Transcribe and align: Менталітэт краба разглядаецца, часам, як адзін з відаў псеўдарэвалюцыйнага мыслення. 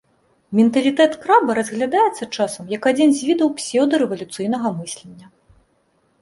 Менталітэт 0.59 1.11
краба 1.25 1.55
разглядаецца, 1.59 2.23
часам, 2.37 2.63
як 2.77 2.87
адзін 2.93 3.13
з 3.19 3.29
відаў 3.29 3.53
псеўдарэвалюцыйнага 3.61 4.67
мыслення. 4.81 5.25